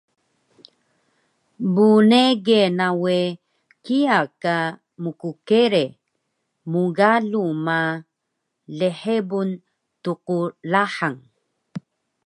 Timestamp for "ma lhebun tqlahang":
7.65-11.19